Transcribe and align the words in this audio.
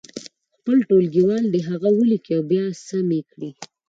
خپل 0.55 0.77
ټولګیوال 0.87 1.43
دې 1.53 1.59
هغه 1.69 1.89
ولیکي 1.99 2.31
او 2.37 2.43
بیا 2.51 2.65
سم 2.87 3.07
یې 3.17 3.21
کړي. 3.31 3.49